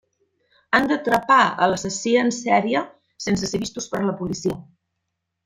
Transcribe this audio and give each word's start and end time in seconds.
Han 0.77 0.87
d'atrapar 0.91 1.37
a 1.65 1.67
l'assassí 1.73 2.13
en 2.21 2.33
sèrie 2.39 2.81
sense 3.27 3.51
ser 3.53 3.61
vistos 3.67 3.91
per 3.93 4.03
la 4.09 4.17
policia. 4.25 4.59